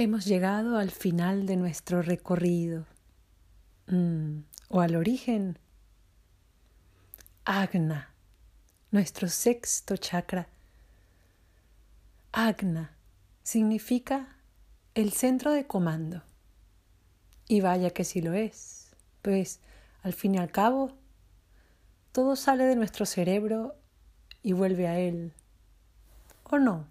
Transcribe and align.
Hemos 0.00 0.26
llegado 0.26 0.78
al 0.78 0.92
final 0.92 1.44
de 1.44 1.56
nuestro 1.56 2.02
recorrido 2.02 2.86
mm, 3.88 4.42
o 4.68 4.80
al 4.80 4.94
origen. 4.94 5.58
Agna, 7.44 8.14
nuestro 8.92 9.26
sexto 9.26 9.96
chakra. 9.96 10.46
Agna 12.30 12.94
significa 13.42 14.36
el 14.94 15.10
centro 15.10 15.50
de 15.50 15.66
comando. 15.66 16.22
Y 17.48 17.60
vaya 17.60 17.90
que 17.90 18.04
sí 18.04 18.22
lo 18.22 18.34
es, 18.34 18.94
pues 19.20 19.58
al 20.04 20.12
fin 20.12 20.36
y 20.36 20.38
al 20.38 20.52
cabo, 20.52 20.92
todo 22.12 22.36
sale 22.36 22.66
de 22.66 22.76
nuestro 22.76 23.04
cerebro 23.04 23.74
y 24.44 24.52
vuelve 24.52 24.86
a 24.86 25.00
él. 25.00 25.32
¿O 26.44 26.60
no? 26.60 26.86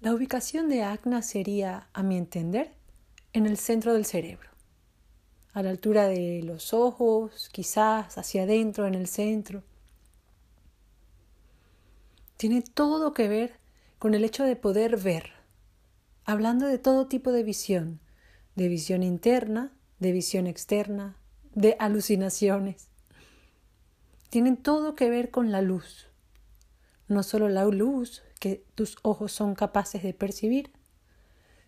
La 0.00 0.14
ubicación 0.14 0.70
de 0.70 0.82
Agna 0.82 1.20
sería, 1.20 1.88
a 1.92 2.02
mi 2.02 2.16
entender, 2.16 2.72
en 3.34 3.44
el 3.44 3.58
centro 3.58 3.92
del 3.92 4.06
cerebro, 4.06 4.48
a 5.52 5.62
la 5.62 5.68
altura 5.68 6.08
de 6.08 6.40
los 6.42 6.72
ojos, 6.72 7.50
quizás 7.52 8.16
hacia 8.16 8.44
adentro 8.44 8.86
en 8.86 8.94
el 8.94 9.06
centro. 9.06 9.62
Tiene 12.38 12.62
todo 12.62 13.12
que 13.12 13.28
ver 13.28 13.58
con 13.98 14.14
el 14.14 14.24
hecho 14.24 14.44
de 14.44 14.56
poder 14.56 14.96
ver, 14.96 15.32
hablando 16.24 16.66
de 16.66 16.78
todo 16.78 17.06
tipo 17.06 17.30
de 17.30 17.42
visión, 17.42 18.00
de 18.56 18.68
visión 18.68 19.02
interna, 19.02 19.70
de 19.98 20.12
visión 20.12 20.46
externa, 20.46 21.18
de 21.54 21.76
alucinaciones. 21.78 22.88
Tienen 24.30 24.56
todo 24.56 24.94
que 24.94 25.10
ver 25.10 25.30
con 25.30 25.52
la 25.52 25.60
luz. 25.60 26.06
No 27.06 27.22
solo 27.22 27.50
la 27.50 27.66
luz 27.66 28.22
que 28.40 28.64
tus 28.74 28.96
ojos 29.02 29.30
son 29.30 29.54
capaces 29.54 30.02
de 30.02 30.12
percibir, 30.12 30.72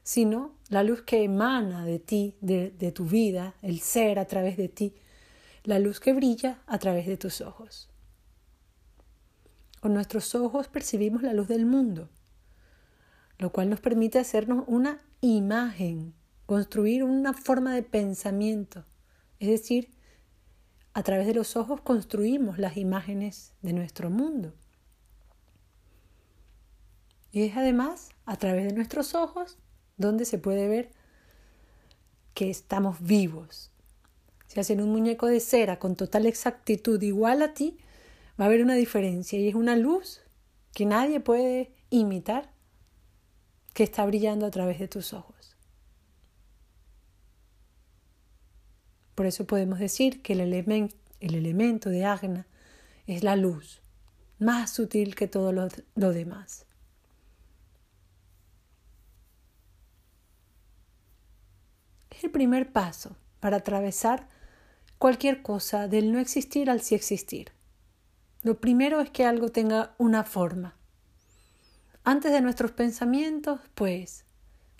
sino 0.03 0.57
la 0.69 0.83
luz 0.83 1.03
que 1.03 1.23
emana 1.23 1.85
de 1.85 2.01
ti, 2.01 2.35
de, 2.41 2.71
de, 2.71 2.91
tu 2.91 3.05
vida, 3.05 3.55
el 3.63 3.79
ser 3.79 4.19
a 4.19 4.25
través 4.25 4.57
de 4.57 4.69
ti, 4.69 4.95
la 5.63 5.79
luz 5.79 6.01
que 6.01 6.13
brilla 6.13 6.61
a 6.67 6.79
través 6.79 7.07
de 7.07 7.17
tus 7.17 7.41
ojos. 7.41 7.89
Con 9.81 9.95
nuestros 9.95 10.35
ojos 10.35 10.67
percibimos 10.67 11.23
la 11.23 11.35
luz 11.35 11.47
del 11.47 11.67
mundo, 11.67 12.09
lo 13.39 13.53
cual 13.53 13.71
nos 13.71 13.81
permite 13.81 14.19
hacernos 14.19 14.65
una 14.67 15.01
imagen, 15.21 16.15
construir 16.47 17.05
una 17.05 17.33
forma 17.33 17.75
de 17.75 17.83
pensamiento, 17.83 18.85
es 19.39 19.49
decir, 19.49 19.91
a 20.95 21.03
través 21.03 21.27
de 21.27 21.35
los 21.35 21.57
ojos 21.57 21.81
construimos 21.81 22.59
las 22.59 22.77
imágenes 22.77 23.55
de 23.63 23.73
nuestro 23.73 24.11
mundo. 24.11 24.55
Y 27.33 27.45
es 27.45 27.57
además 27.57 28.11
a 28.27 28.37
través 28.37 28.67
de 28.67 28.75
nuestros 28.75 29.15
ojos 29.15 29.57
donde 29.97 30.27
se 30.27 30.39
puede 30.39 30.69
ver 30.69 30.91
que 32.35 32.51
estamos 32.51 33.03
vivos. 33.03 33.71
Si 34.47 34.61
hacen 34.61 34.83
un 34.83 34.91
muñeco 34.91 35.27
de 35.27 35.41
cera 35.41 35.79
con 35.79 35.97
total 35.97 36.27
exactitud 36.27 37.01
igual 37.01 37.41
a 37.41 37.55
ti, 37.55 37.79
va 38.39 38.45
a 38.45 38.49
haber 38.49 38.63
una 38.63 38.75
diferencia 38.75 39.39
y 39.39 39.49
es 39.49 39.55
una 39.55 39.77
luz 39.77 40.21
que 40.75 40.85
nadie 40.85 41.21
puede 41.21 41.73
imitar 41.89 42.53
que 43.73 43.83
está 43.83 44.05
brillando 44.05 44.45
a 44.45 44.51
través 44.51 44.79
de 44.79 44.89
tus 44.89 45.15
ojos. 45.15 45.57
Por 49.15 49.25
eso 49.25 49.47
podemos 49.47 49.79
decir 49.79 50.21
que 50.21 50.35
el, 50.35 50.41
elemento 51.21 51.89
de 51.89 52.05
Agna 52.05 52.47
es 53.07 53.23
la 53.23 53.37
luz, 53.37 53.81
más 54.39 54.71
sutil 54.71 55.15
que 55.15 55.29
todo 55.29 55.53
lo 55.53 56.13
demás. 56.13 56.67
El 62.25 62.31
primer 62.31 62.73
paso 62.73 63.17
para 63.41 63.59
atravesar 63.59 64.29
cualquier 64.99 65.43
cosa 65.43 65.89
del 65.89 66.13
no 66.13 66.19
existir 66.19 66.71
al 66.71 66.81
sí 66.81 66.95
existir. 66.95 67.53
Lo 68.43 68.61
primero 68.61 69.01
es 69.01 69.11
que 69.11 69.25
algo 69.25 69.51
tenga 69.51 69.95
una 69.99 70.25
forma. 70.25 70.77
Antes 72.05 72.33
de 72.33 72.41
nuestros 72.41 72.73
pensamientos, 72.73 73.61
pues, 73.75 74.25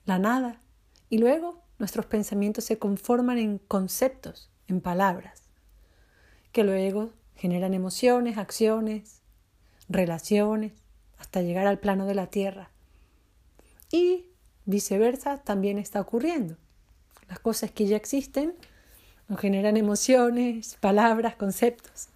la 0.05 0.19
nada. 0.19 0.61
Y 1.09 1.19
luego 1.19 1.63
nuestros 1.79 2.07
pensamientos 2.07 2.65
se 2.65 2.79
conforman 2.79 3.39
en 3.39 3.59
conceptos, 3.59 4.51
en 4.67 4.81
palabras, 4.81 5.43
que 6.53 6.65
luego 6.65 7.13
generan 7.37 7.75
emociones, 7.75 8.39
acciones, 8.39 9.23
relaciones, 9.89 10.73
hasta 11.19 11.43
llegar 11.43 11.67
al 11.67 11.79
plano 11.79 12.07
de 12.07 12.15
la 12.15 12.29
tierra. 12.29 12.71
Y 13.91 14.27
viceversa 14.65 15.39
también 15.39 15.79
está 15.79 16.01
ocurriendo. 16.01 16.57
Las 17.33 17.41
cosas 17.41 17.71
que 17.71 17.87
ya 17.87 17.97
existen 17.97 18.55
nos 19.27 19.41
generan 19.41 19.79
emociones, 19.79 20.77
palabras, 20.81 21.35
conceptos. 21.35 22.09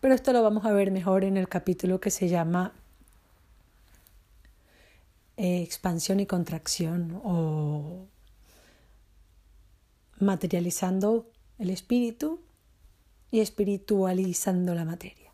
Pero 0.00 0.14
esto 0.14 0.32
lo 0.32 0.44
vamos 0.44 0.64
a 0.64 0.70
ver 0.70 0.92
mejor 0.92 1.24
en 1.24 1.36
el 1.36 1.48
capítulo 1.48 1.98
que 1.98 2.12
se 2.12 2.28
llama 2.28 2.72
eh, 5.36 5.60
expansión 5.60 6.20
y 6.20 6.26
contracción 6.26 7.20
o 7.24 8.06
materializando 10.20 11.28
el 11.58 11.70
espíritu 11.70 12.40
y 13.32 13.40
espiritualizando 13.40 14.76
la 14.76 14.84
materia. 14.84 15.32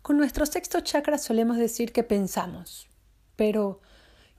Con 0.00 0.16
nuestro 0.16 0.46
sexto 0.46 0.78
chakra 0.78 1.18
solemos 1.18 1.56
decir 1.56 1.92
que 1.92 2.04
pensamos, 2.04 2.86
pero 3.34 3.80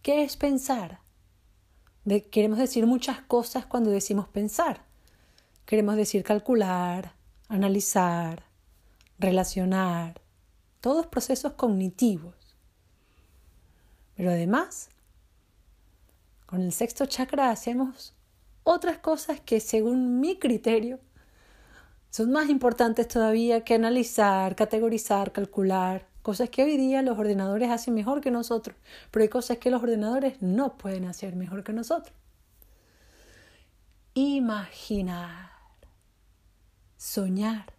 ¿qué 0.01 0.23
es 0.23 0.37
pensar? 0.37 1.05
Queremos 2.31 2.57
decir 2.57 2.85
muchas 2.85 3.21
cosas 3.21 3.65
cuando 3.65 3.89
decimos 3.89 4.27
pensar. 4.27 4.81
Queremos 5.65 5.97
decir 5.97 6.23
calcular, 6.23 7.13
analizar, 7.49 8.43
relacionar, 9.19 10.21
todos 10.79 11.07
procesos 11.07 11.53
cognitivos. 11.53 12.35
Pero 14.15 14.31
además, 14.31 14.89
con 16.45 16.61
el 16.61 16.71
sexto 16.71 17.05
chakra 17.05 17.51
hacemos 17.51 18.13
otras 18.63 18.97
cosas 18.99 19.39
que 19.41 19.59
según 19.59 20.19
mi 20.19 20.39
criterio 20.39 20.99
son 22.09 22.31
más 22.31 22.49
importantes 22.49 23.07
todavía 23.07 23.63
que 23.63 23.75
analizar, 23.75 24.55
categorizar, 24.55 25.33
calcular, 25.33 26.07
cosas 26.27 26.49
que 26.49 26.61
hoy 26.61 26.75
día 26.75 27.01
los 27.03 27.17
ordenadores 27.17 27.69
hacen 27.69 27.93
mejor 27.93 28.19
que 28.19 28.31
nosotros, 28.31 28.75
pero 29.11 29.23
hay 29.23 29.29
cosas 29.29 29.59
que 29.59 29.71
los 29.71 29.81
ordenadores 29.81 30.41
no 30.41 30.77
pueden 30.77 31.05
hacer 31.05 31.37
mejor 31.37 31.63
que 31.63 31.71
nosotros. 31.71 32.13
Imaginar, 34.13 35.51
soñar. 36.97 37.71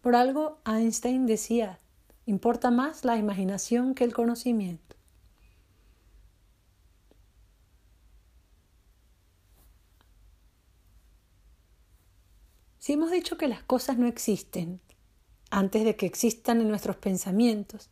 Por 0.00 0.16
algo 0.16 0.58
Einstein 0.64 1.26
decía, 1.26 1.80
importa 2.24 2.70
más 2.70 3.04
la 3.04 3.18
imaginación 3.18 3.94
que 3.94 4.04
el 4.04 4.14
conocimiento. 4.14 4.96
Si 12.78 12.94
hemos 12.94 13.10
dicho 13.10 13.36
que 13.36 13.48
las 13.48 13.62
cosas 13.64 13.98
no 13.98 14.06
existen, 14.06 14.80
antes 15.50 15.84
de 15.84 15.96
que 15.96 16.06
existan 16.06 16.60
en 16.60 16.68
nuestros 16.68 16.96
pensamientos. 16.96 17.90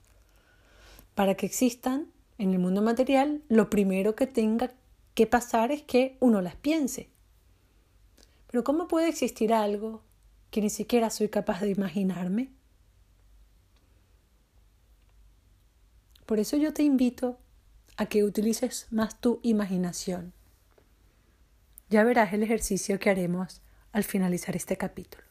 Para 1.15 1.35
que 1.35 1.47
existan 1.47 2.09
en 2.39 2.53
el 2.53 2.59
mundo 2.59 2.83
material, 2.83 3.43
lo 3.49 3.71
primero 3.71 4.15
que 4.15 4.27
tenga 4.27 4.73
que 5.15 5.27
pasar 5.27 5.73
es 5.73 5.83
que 5.83 6.17
uno 6.21 6.43
las 6.43 6.57
piense. 6.57 7.09
Pero 8.49 8.65
¿cómo 8.65 8.89
puede 8.89 9.09
existir 9.09 9.53
algo 9.53 10.03
que 10.51 10.61
ni 10.61 10.71
siquiera 10.71 11.11
soy 11.11 11.29
capaz 11.29 11.61
de 11.61 11.71
imaginarme? 11.71 12.51
Por 16.27 16.39
eso 16.41 16.57
yo 16.57 16.73
te 16.73 16.83
invito 16.83 17.39
a 17.97 18.07
que 18.07 18.25
utilices 18.25 18.87
más 18.91 19.21
tu 19.21 19.41
imaginación. 19.43 20.33
Ya 21.89 22.03
verás 22.03 22.33
el 22.33 22.43
ejercicio 22.43 22.99
que 22.99 23.11
haremos 23.11 23.63
al 23.93 24.05
finalizar 24.05 24.57
este 24.57 24.77
capítulo. 24.77 25.26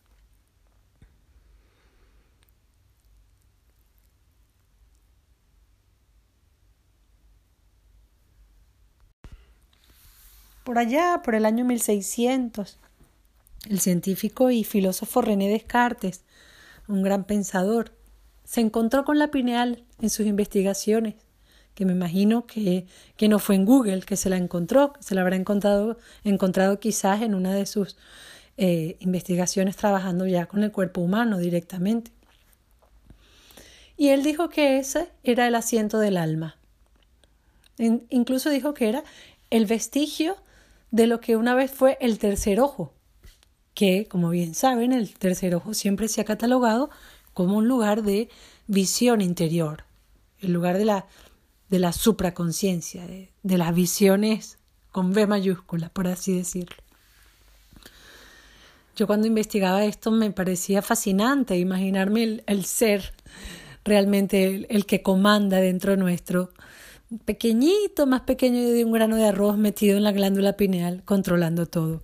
Por 10.75 10.81
allá, 10.81 11.22
por 11.24 11.36
el 11.36 11.45
año 11.45 11.63
1600, 11.63 12.77
el 13.69 13.80
científico 13.80 14.51
y 14.51 14.66
filósofo 14.66 15.22
René 15.22 15.48
Descartes, 15.48 16.25
un 16.89 17.01
gran 17.01 17.24
pensador, 17.24 17.94
se 18.44 18.60
encontró 18.60 19.06
con 19.06 19.18
la 19.18 19.31
pineal 19.31 19.86
en 20.01 20.10
sus 20.10 20.25
investigaciones, 20.25 21.16
que 21.75 21.86
me 21.86 21.94
imagino 21.94 22.45
que, 22.45 22.88
que 23.16 23.30
no 23.30 23.39
fue 23.39 23.56
en 23.56 23.63
Google 23.63 24.01
que 24.01 24.18
se 24.18 24.30
la 24.30 24.36
encontró, 24.36 24.92
se 25.00 25.16
la 25.16 25.22
habrá 25.22 25.38
encontrado, 25.38 25.98
encontrado 26.25 26.77
quizás 26.77 27.22
en 27.22 27.36
una 27.36 27.54
de 27.54 27.68
sus 27.68 27.95
eh, 28.57 28.98
investigaciones 29.00 29.77
trabajando 29.77 30.27
ya 30.27 30.45
con 30.48 30.62
el 30.62 30.74
cuerpo 30.74 31.00
humano 31.00 31.38
directamente. 31.38 32.12
Y 33.95 34.10
él 34.10 34.24
dijo 34.24 34.50
que 34.50 34.77
ese 34.77 35.07
era 35.24 35.48
el 35.48 35.56
asiento 35.56 36.00
del 36.00 36.18
alma. 36.18 36.57
incluso 37.77 38.50
dijo 38.50 38.74
que 38.74 38.89
era 38.89 39.06
el 39.50 39.68
vestigio 39.68 40.36
de 40.95 41.07
lo 41.07 41.19
que 41.19 41.36
una 41.36 41.56
vez 41.56 41.71
fue 41.71 41.97
el 42.00 42.19
tercer 42.19 42.62
ojo, 42.62 42.94
que, 43.74 44.07
como 44.07 44.30
bien 44.30 44.56
saben, 44.56 44.94
el 44.94 45.13
tercer 45.13 45.53
ojo 45.53 45.74
siempre 45.74 46.07
se 46.07 46.21
ha 46.21 46.24
catalogado 46.24 46.89
como 47.33 47.57
un 47.57 47.68
lugar 47.68 48.01
de 48.01 48.30
visión 48.68 49.19
interior, 49.19 49.83
el 50.39 50.53
lugar 50.53 50.77
de 50.77 50.86
la, 50.86 51.06
de 51.69 51.80
la 51.80 51.92
supraconciencia, 51.92 53.06
de, 53.07 53.30
de 53.44 53.57
las 53.57 53.75
visiones 53.75 54.57
con 54.94 55.12
B 55.12 55.27
mayúscula, 55.27 55.89
por 55.89 56.07
así 56.07 56.33
decirlo. 56.33 56.77
Yo 58.95 59.06
cuando 59.06 59.27
investigaba 59.27 59.83
esto 59.83 60.12
me 60.12 60.31
parecía 60.31 60.81
fascinante 60.81 61.57
imaginarme 61.57 62.41
el, 62.45 62.63
ser 62.63 63.13
realmente 63.83 64.65
el, 64.74 64.86
que 64.86 65.01
comanda 65.01 65.57
dentro 65.57 65.98
nuestro, 65.98 66.51
pequeñito, 67.25 68.06
más 68.06 68.22
pequeño 68.22 68.62
de 68.69 68.86
un 68.86 68.92
grano 68.92 69.16
de 69.16 69.25
arroz 69.25 69.57
metido 69.57 69.98
en 69.98 70.04
la 70.04 70.12
glándula 70.12 70.57
pineal, 70.57 71.04
controlando 71.04 71.66
todo. 71.66 72.02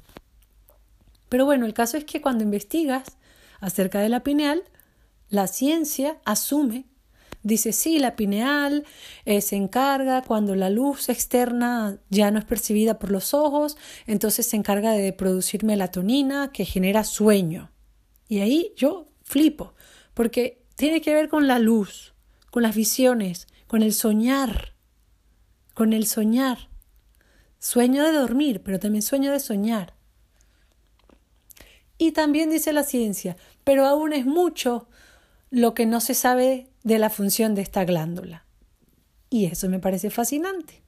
Pero 1.30 1.45
bueno, 1.45 1.65
el 1.65 1.74
caso 1.74 1.98
es 1.98 2.06
que 2.06 2.21
cuando 2.21 2.44
investigas 2.44 3.18
acerca 3.59 4.00
de 4.00 4.09
la 4.09 4.21
pineal, 4.21 4.63
la 5.30 5.48
ciencia 5.48 6.18
asume 6.25 6.86
Dice, 7.44 7.74
sí, 7.74 7.98
la 7.98 8.15
pineal 8.15 8.86
eh, 9.25 9.42
se 9.42 9.56
encarga 9.56 10.21
cuando 10.21 10.56
la 10.56 10.69
luz 10.69 11.09
externa 11.09 11.97
ya 12.09 12.30
no 12.30 12.38
es 12.38 12.45
percibida 12.45 13.00
por 13.00 13.12
los 13.12 13.33
ojos, 13.33 13.77
entonces 14.06 14.45
se 14.45 14.57
encarga 14.57 14.92
de 14.92 15.12
producir 15.12 15.63
melatonina 15.63 16.51
que 16.51 16.65
genera 16.65 17.04
sueño. 17.04 17.71
Y 18.27 18.42
ahí 18.42 18.74
yo 18.77 19.07
flipo, 19.24 19.74
porque 20.13 20.62
tiene 20.75 21.01
que 21.01 21.13
ver 21.13 21.30
con 21.30 21.47
la 21.47 21.57
luz, 21.57 22.13
con 22.51 22.62
las 22.62 22.75
visiones, 22.75 23.47
con 23.65 23.81
el 23.81 23.94
soñar, 23.94 24.70
con 25.81 25.94
el 25.94 26.06
soñar. 26.06 26.69
Sueño 27.57 28.04
de 28.04 28.12
dormir, 28.12 28.62
pero 28.62 28.78
también 28.78 29.01
sueño 29.01 29.31
de 29.31 29.39
soñar. 29.39 29.95
Y 31.98 32.12
también 32.12 32.51
dice 32.51 32.72
la 32.72 32.83
ciencia, 32.83 33.36
pero 33.63 33.88
aún 33.88 34.13
es 34.13 34.28
mucho 34.28 34.88
lo 35.50 35.74
que 35.74 35.88
no 35.88 36.00
se 36.00 36.13
sabe 36.13 36.68
de 36.83 37.00
la 37.00 37.10
función 37.10 37.56
de 37.56 37.63
esta 37.63 37.83
glándula. 37.83 38.45
Y 39.31 39.48
eso 39.48 39.69
me 39.69 39.80
parece 39.80 40.12
fascinante. 40.12 40.83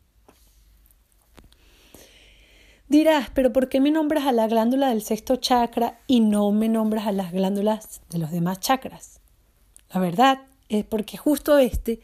Dirás, 2.88 3.32
pero 3.34 3.52
¿por 3.52 3.70
qué 3.70 3.82
me 3.82 3.90
nombras 3.90 4.28
a 4.28 4.32
la 4.32 4.46
glándula 4.46 4.90
del 4.90 5.02
sexto 5.02 5.38
chakra 5.38 6.02
y 6.06 6.20
no 6.20 6.52
me 6.52 6.70
nombras 6.70 7.08
a 7.08 7.12
las 7.12 7.32
glándulas 7.32 8.02
de 8.12 8.20
los 8.20 8.30
demás 8.30 8.60
chakras? 8.60 9.22
La 9.92 10.00
verdad 10.00 10.44
es 10.70 10.86
porque 10.86 11.18
justo 11.18 11.58
este 11.58 12.00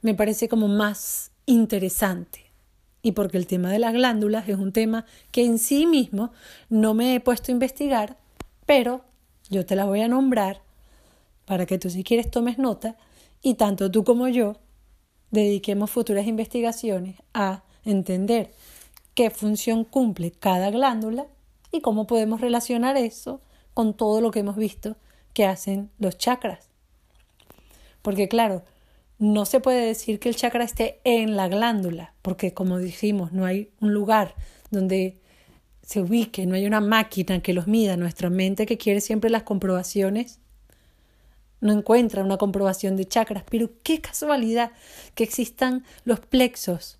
me 0.00 0.14
parece 0.14 0.48
como 0.48 0.68
más 0.68 1.32
interesante 1.46 2.50
y 3.02 3.12
porque 3.12 3.38
el 3.38 3.46
tema 3.46 3.70
de 3.70 3.78
las 3.78 3.92
glándulas 3.92 4.48
es 4.48 4.56
un 4.56 4.72
tema 4.72 5.06
que 5.32 5.44
en 5.44 5.58
sí 5.58 5.86
mismo 5.86 6.32
no 6.68 6.94
me 6.94 7.14
he 7.14 7.20
puesto 7.20 7.50
a 7.50 7.54
investigar, 7.54 8.16
pero 8.66 9.02
yo 9.48 9.64
te 9.64 9.76
la 9.76 9.84
voy 9.84 10.00
a 10.00 10.08
nombrar 10.08 10.60
para 11.46 11.66
que 11.66 11.78
tú 11.78 11.90
si 11.90 12.04
quieres 12.04 12.30
tomes 12.30 12.58
nota 12.58 12.96
y 13.42 13.54
tanto 13.54 13.90
tú 13.90 14.04
como 14.04 14.28
yo 14.28 14.56
dediquemos 15.30 15.90
futuras 15.90 16.26
investigaciones 16.26 17.16
a 17.32 17.62
entender 17.84 18.52
qué 19.14 19.30
función 19.30 19.84
cumple 19.84 20.30
cada 20.32 20.70
glándula 20.70 21.26
y 21.72 21.80
cómo 21.80 22.06
podemos 22.06 22.40
relacionar 22.40 22.96
eso 22.96 23.40
con 23.74 23.94
todo 23.94 24.20
lo 24.20 24.30
que 24.30 24.40
hemos 24.40 24.56
visto 24.56 24.96
que 25.32 25.46
hacen 25.46 25.90
los 25.98 26.18
chakras. 26.18 26.68
Porque 28.02 28.28
claro, 28.28 28.62
no 29.20 29.44
se 29.44 29.60
puede 29.60 29.86
decir 29.86 30.18
que 30.18 30.30
el 30.30 30.34
chakra 30.34 30.64
esté 30.64 31.00
en 31.04 31.36
la 31.36 31.46
glándula, 31.46 32.14
porque 32.22 32.52
como 32.52 32.78
dijimos, 32.78 33.32
no 33.32 33.44
hay 33.44 33.70
un 33.80 33.92
lugar 33.94 34.34
donde 34.70 35.20
se 35.82 36.00
ubique, 36.00 36.46
no 36.46 36.54
hay 36.54 36.66
una 36.66 36.80
máquina 36.80 37.40
que 37.40 37.52
los 37.52 37.66
mida, 37.66 37.96
nuestra 37.96 38.30
mente 38.30 38.66
que 38.66 38.78
quiere 38.78 39.00
siempre 39.00 39.30
las 39.30 39.42
comprobaciones 39.42 40.40
no 41.60 41.72
encuentra 41.72 42.24
una 42.24 42.38
comprobación 42.38 42.96
de 42.96 43.06
chakras, 43.06 43.44
pero 43.50 43.70
qué 43.82 44.00
casualidad 44.00 44.72
que 45.14 45.24
existan 45.24 45.84
los 46.04 46.20
plexos, 46.20 46.98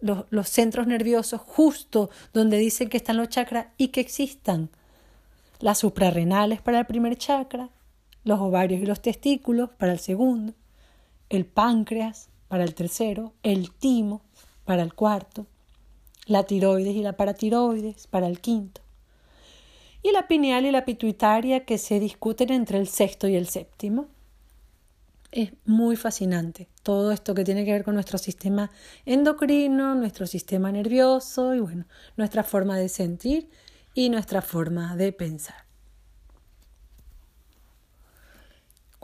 los, 0.00 0.48
centros 0.48 0.86
nerviosos 0.86 1.40
justo 1.40 2.10
donde 2.32 2.58
dicen 2.58 2.88
que 2.88 2.96
están 2.96 3.16
los 3.16 3.28
chakras 3.28 3.66
y 3.76 3.88
que 3.88 4.00
existan. 4.00 4.70
Las 5.58 5.78
suprarrenales 5.78 6.60
para 6.60 6.78
el 6.78 6.86
primer 6.86 7.16
chakra, 7.16 7.70
los 8.22 8.38
ovarios 8.38 8.80
y 8.80 8.86
los 8.86 9.02
testículos 9.02 9.70
para 9.70 9.92
el 9.92 9.98
segundo, 9.98 10.54
el 11.28 11.46
páncreas 11.46 12.28
para 12.48 12.64
el 12.64 12.74
tercero, 12.74 13.34
el 13.42 13.72
timo 13.72 14.22
para 14.64 14.82
el 14.82 14.94
cuarto, 14.94 15.46
la 16.26 16.44
tiroides 16.44 16.94
y 16.94 17.02
la 17.02 17.16
paratiroides 17.16 18.06
para 18.06 18.26
el 18.26 18.40
quinto 18.40 18.82
y 20.06 20.12
la 20.12 20.28
pineal 20.28 20.66
y 20.66 20.70
la 20.70 20.84
pituitaria 20.84 21.64
que 21.64 21.78
se 21.78 21.98
discuten 21.98 22.52
entre 22.52 22.78
el 22.78 22.86
sexto 22.86 23.26
y 23.26 23.34
el 23.34 23.48
séptimo. 23.48 24.06
Es 25.32 25.52
muy 25.64 25.96
fascinante 25.96 26.68
todo 26.84 27.10
esto 27.10 27.34
que 27.34 27.44
tiene 27.44 27.64
que 27.64 27.72
ver 27.72 27.82
con 27.82 27.94
nuestro 27.94 28.16
sistema 28.16 28.70
endocrino, 29.04 29.96
nuestro 29.96 30.26
sistema 30.26 30.70
nervioso 30.70 31.54
y 31.54 31.60
bueno, 31.60 31.86
nuestra 32.16 32.44
forma 32.44 32.78
de 32.78 32.88
sentir 32.88 33.50
y 33.94 34.08
nuestra 34.08 34.42
forma 34.42 34.94
de 34.94 35.12
pensar. 35.12 35.65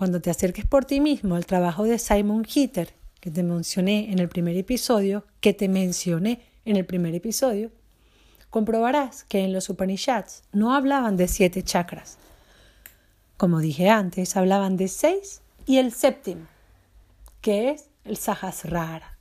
Cuando 0.02 0.20
te 0.20 0.30
acerques 0.30 0.66
por 0.66 0.84
ti 0.84 0.98
mismo 0.98 1.36
al 1.36 1.46
trabajo 1.46 1.84
de 1.84 1.96
Simon 1.96 2.44
Hitter, 2.52 2.92
que 3.20 3.30
te 3.30 3.44
mencioné 3.44 4.10
en 4.10 4.18
el 4.18 4.28
primer 4.28 4.56
episodio, 4.56 5.24
que 5.40 5.54
te 5.54 5.68
mencioné 5.68 6.42
en 6.64 6.76
el 6.76 6.84
primer 6.84 7.14
episodio, 7.14 7.70
comprobarás 8.50 9.22
que 9.22 9.44
en 9.44 9.52
los 9.52 9.68
Upanishads 9.68 10.42
no 10.50 10.74
hablaban 10.74 11.16
de 11.16 11.28
siete 11.28 11.62
chakras. 11.62 12.18
Como 13.36 13.60
dije 13.60 13.90
antes, 13.90 14.36
hablaban 14.36 14.76
de 14.76 14.88
seis 14.88 15.40
y 15.66 15.76
el 15.78 15.92
séptimo, 15.92 16.48
que 17.40 17.70
es 17.70 17.88
el 18.04 18.16
Sahasrara. 18.16 19.16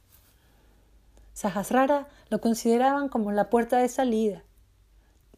Sahasrara 1.34 2.08
lo 2.30 2.42
consideraban 2.42 3.08
como 3.08 3.32
la 3.32 3.52
puerta 3.52 3.78
de 3.78 3.88
salida. 3.88 4.42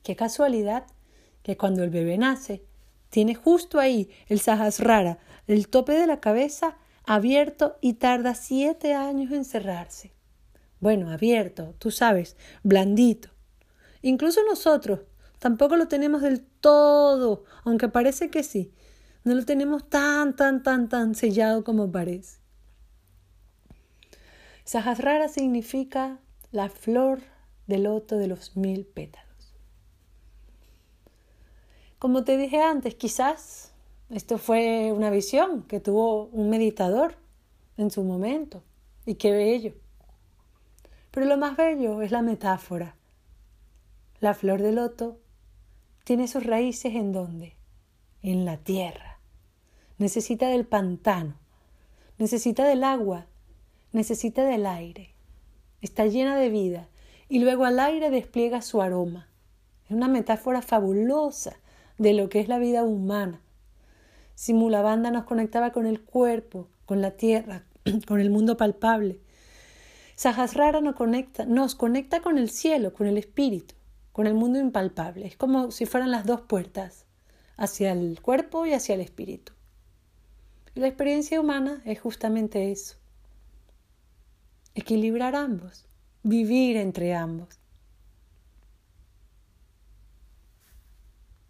Qué 0.04 0.16
casualidad 0.16 0.86
que 1.42 1.57
cuando 1.57 1.84
el 1.84 1.89
bebé 1.89 2.18
nace, 2.18 2.63
tiene 3.13 3.36
justo 3.36 3.80
ahí 3.80 4.10
el 4.27 4.39
Sahasrara, 4.39 5.19
el 5.45 5.68
tope 5.68 5.94
de 5.94 6.07
la 6.07 6.19
cabeza, 6.19 6.77
abierto 7.05 7.77
y 7.79 7.93
tarda 7.93 8.34
siete 8.34 8.96
años 8.96 9.32
en 9.32 9.46
cerrarse. 9.46 10.15
Bueno, 10.79 11.12
abierto, 11.12 11.75
tú 11.77 11.91
sabes, 11.91 12.38
blandito, 12.63 13.29
Incluso 14.01 14.41
nosotros 14.50 15.01
tampoco 15.38 15.77
lo 15.77 15.88
tenemos 15.88 16.24
del 16.24 16.43
todo, 16.43 17.46
aunque 17.63 17.88
parece 17.88 18.32
que 18.32 18.41
sí. 18.41 18.74
No 19.24 19.36
lo 19.36 19.46
tenemos 19.46 19.88
tan, 19.89 20.36
tan, 20.36 20.63
tan, 20.63 20.89
tan 20.89 21.13
sellado 21.13 21.63
como 21.63 21.91
parece. 21.91 22.39
Sahasrara 24.65 25.27
significa 25.27 26.20
la 26.51 26.67
flor 26.67 27.22
del 27.67 27.84
loto 27.84 28.17
de 28.17 28.27
los 28.27 28.58
mil 28.58 28.86
pétalos. 28.86 29.33
Como 32.03 32.25
te 32.25 32.36
dije 32.36 32.62
antes, 32.62 32.95
quizás 32.95 33.72
esto 34.10 34.38
fue 34.38 34.91
una 34.91 35.10
visión 35.10 35.63
que 35.63 35.79
tuvo 35.79 36.25
un 36.25 36.50
meditador 36.50 37.15
en 37.77 37.91
su 37.91 38.03
momento. 38.03 38.62
Y 39.05 39.15
qué 39.15 39.31
bello. 39.31 39.74
Pero 41.12 41.27
lo 41.27 41.38
más 41.38 41.55
bello 41.55 42.01
es 42.01 42.12
la 42.12 42.22
metáfora 42.22 42.98
la 44.19 44.33
flor 44.33 44.62
de 44.62 44.74
loto 44.74 45.17
tiene 46.03 46.27
sus 46.27 46.45
raíces 46.45 46.93
en 46.93 47.13
dónde? 47.13 47.55
En 48.22 48.43
la 48.43 48.57
tierra. 48.57 49.19
Necesita 49.98 50.50
del 50.50 50.65
pantano, 50.65 51.36
necesita 52.17 52.67
del 52.67 52.83
agua, 52.83 53.27
necesita 53.93 54.43
del 54.43 54.65
aire. 54.65 55.13
Está 55.81 56.05
llena 56.05 56.38
de 56.38 56.50
vida 56.50 56.89
y 57.29 57.39
luego 57.39 57.63
al 57.63 57.79
aire 57.79 58.10
despliega 58.10 58.62
su 58.62 58.81
aroma. 58.81 59.29
Es 59.86 59.91
una 59.91 60.10
metáfora 60.10 60.62
fabulosa 60.62 61.55
de 61.97 62.13
lo 62.13 62.29
que 62.29 62.39
es 62.39 62.47
la 62.47 62.59
vida 62.59 62.83
humana. 62.83 63.41
Simulabanda 64.35 65.12
nos 65.12 65.25
conectaba 65.25 65.71
con 65.71 65.85
el 65.85 66.01
cuerpo, 66.01 66.67
con 66.85 67.01
la 67.01 67.12
tierra, 67.12 67.63
con 68.07 68.19
el 68.19 68.29
mundo 68.29 68.57
palpable. 68.57 69.19
Sahasrara 70.15 70.81
nos 70.81 70.95
conecta, 70.95 71.45
nos 71.45 71.75
conecta 71.75 72.21
con 72.21 72.38
el 72.38 72.50
cielo, 72.50 72.93
con 72.93 73.07
el 73.07 73.17
espíritu 73.17 73.75
con 74.13 74.27
el 74.27 74.35
mundo 74.35 74.59
impalpable. 74.59 75.25
Es 75.25 75.35
como 75.35 75.71
si 75.71 75.85
fueran 75.85 76.12
las 76.12 76.25
dos 76.25 76.41
puertas, 76.41 77.05
hacia 77.57 77.91
el 77.91 78.21
cuerpo 78.21 78.65
y 78.65 78.73
hacia 78.73 78.95
el 78.95 79.01
espíritu. 79.01 79.51
Y 80.75 80.79
la 80.79 80.88
experiencia 80.88 81.41
humana 81.41 81.81
es 81.83 82.00
justamente 82.00 82.71
eso. 82.71 82.95
Equilibrar 84.75 85.35
ambos, 85.35 85.88
vivir 86.21 86.77
entre 86.77 87.13
ambos. 87.13 87.59